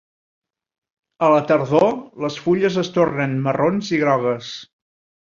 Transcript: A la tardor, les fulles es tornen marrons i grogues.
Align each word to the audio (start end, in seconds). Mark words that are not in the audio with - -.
A 1.25 1.27
la 1.33 1.41
tardor, 1.51 1.91
les 2.25 2.37
fulles 2.45 2.79
es 2.83 2.89
tornen 2.95 3.35
marrons 3.49 3.91
i 3.99 3.99
grogues. 4.05 4.49